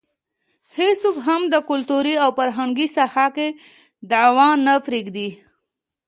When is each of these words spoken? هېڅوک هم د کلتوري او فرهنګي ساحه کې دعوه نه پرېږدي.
هېڅوک 0.77 1.15
هم 1.27 1.41
د 1.53 1.55
کلتوري 1.69 2.15
او 2.23 2.29
فرهنګي 2.37 2.87
ساحه 2.95 3.27
کې 3.35 3.47
دعوه 4.11 4.47
نه 4.65 4.73
پرېږدي. 4.85 5.29